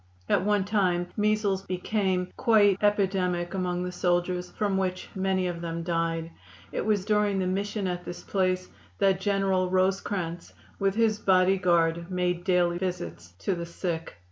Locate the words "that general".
8.97-9.69